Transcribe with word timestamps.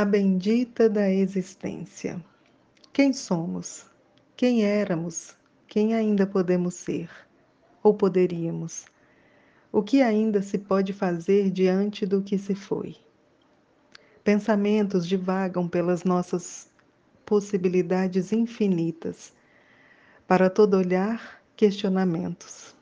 A 0.00 0.04
bendita 0.06 0.88
da 0.88 1.10
existência. 1.10 2.24
Quem 2.90 3.12
somos? 3.12 3.84
Quem 4.34 4.64
éramos? 4.64 5.36
Quem 5.68 5.92
ainda 5.92 6.26
podemos 6.26 6.72
ser? 6.72 7.10
Ou 7.82 7.92
poderíamos? 7.92 8.86
O 9.70 9.82
que 9.82 10.00
ainda 10.00 10.40
se 10.40 10.56
pode 10.56 10.94
fazer 10.94 11.50
diante 11.50 12.06
do 12.06 12.22
que 12.22 12.38
se 12.38 12.54
foi? 12.54 12.96
Pensamentos 14.24 15.06
divagam 15.06 15.68
pelas 15.68 16.02
nossas 16.02 16.70
possibilidades 17.26 18.32
infinitas. 18.32 19.34
Para 20.26 20.48
todo 20.48 20.78
olhar, 20.78 21.42
questionamentos. 21.54 22.74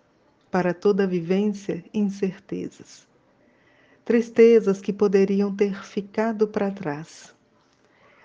Para 0.53 0.73
toda 0.73 1.05
vivência, 1.05 1.85
incertezas 1.93 3.08
tristezas 4.09 4.81
que 4.81 4.91
poderiam 4.91 5.55
ter 5.55 5.85
ficado 5.85 6.49
para 6.49 6.71
trás, 6.71 7.35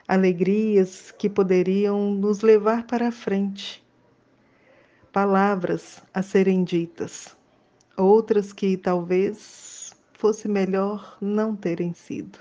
alegrias 0.08 1.12
que 1.12 1.30
poderiam 1.30 2.14
nos 2.14 2.40
levar 2.40 2.88
para 2.88 3.12
frente, 3.12 3.84
palavras 5.12 6.02
a 6.14 6.22
serem 6.22 6.64
ditas, 6.64 7.36
outras 7.98 8.54
que 8.54 8.78
talvez 8.78 9.92
fosse 10.14 10.48
melhor 10.48 11.18
não 11.20 11.54
terem 11.54 11.94
sido. 11.94 12.40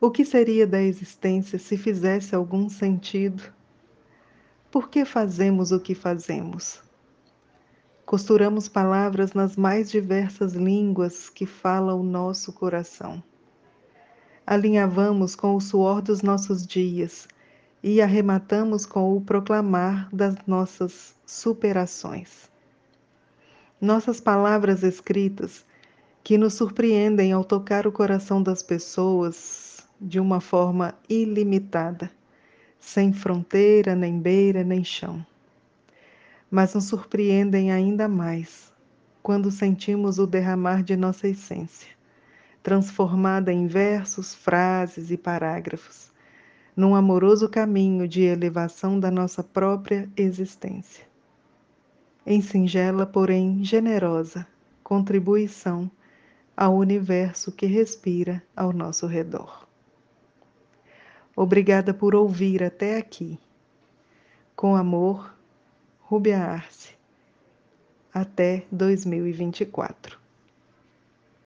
O 0.00 0.12
que 0.12 0.24
seria 0.24 0.68
da 0.68 0.80
existência 0.80 1.58
se 1.58 1.76
fizesse 1.76 2.36
algum 2.36 2.68
sentido? 2.68 3.52
Por 4.70 4.88
que 4.88 5.04
fazemos 5.04 5.72
o 5.72 5.80
que 5.80 5.96
fazemos? 5.96 6.80
Costuramos 8.06 8.68
palavras 8.68 9.32
nas 9.32 9.56
mais 9.56 9.90
diversas 9.90 10.52
línguas 10.52 11.30
que 11.30 11.46
fala 11.46 11.94
o 11.94 12.02
nosso 12.02 12.52
coração. 12.52 13.22
Alinhavamos 14.46 15.34
com 15.34 15.56
o 15.56 15.60
suor 15.60 16.02
dos 16.02 16.20
nossos 16.20 16.66
dias 16.66 17.26
e 17.82 18.02
arrematamos 18.02 18.84
com 18.84 19.16
o 19.16 19.22
proclamar 19.22 20.14
das 20.14 20.36
nossas 20.46 21.14
superações. 21.24 22.50
Nossas 23.80 24.20
palavras 24.20 24.82
escritas, 24.82 25.64
que 26.22 26.36
nos 26.36 26.52
surpreendem 26.54 27.32
ao 27.32 27.42
tocar 27.42 27.86
o 27.86 27.92
coração 27.92 28.42
das 28.42 28.62
pessoas 28.62 29.88
de 29.98 30.20
uma 30.20 30.42
forma 30.42 30.94
ilimitada, 31.08 32.10
sem 32.78 33.14
fronteira, 33.14 33.94
nem 33.94 34.20
beira, 34.20 34.62
nem 34.62 34.84
chão 34.84 35.24
mas 36.54 36.72
nos 36.72 36.84
surpreendem 36.84 37.72
ainda 37.72 38.06
mais 38.06 38.72
quando 39.20 39.50
sentimos 39.50 40.20
o 40.20 40.26
derramar 40.26 40.84
de 40.84 40.96
nossa 40.96 41.26
essência, 41.26 41.90
transformada 42.62 43.52
em 43.52 43.66
versos, 43.66 44.36
frases 44.36 45.10
e 45.10 45.16
parágrafos, 45.16 46.12
num 46.76 46.94
amoroso 46.94 47.48
caminho 47.48 48.06
de 48.06 48.22
elevação 48.22 49.00
da 49.00 49.10
nossa 49.10 49.42
própria 49.42 50.08
existência. 50.16 51.04
Em 52.24 52.40
singela, 52.40 53.04
porém 53.04 53.64
generosa 53.64 54.46
contribuição 54.84 55.90
ao 56.56 56.76
universo 56.76 57.50
que 57.50 57.66
respira 57.66 58.40
ao 58.54 58.72
nosso 58.72 59.08
redor. 59.08 59.66
Obrigada 61.34 61.92
por 61.92 62.14
ouvir 62.14 62.62
até 62.62 62.96
aqui. 62.96 63.40
Com 64.54 64.76
amor, 64.76 65.33
Rubia 66.14 66.38
Arce. 66.44 66.94
Até 68.12 68.62
2024. 68.70 70.23